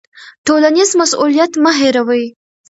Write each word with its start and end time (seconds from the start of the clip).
ټولنیز 0.45 0.89
مسوولیت 1.01 1.51
مه 1.63 1.71
هیروئ. 1.79 2.25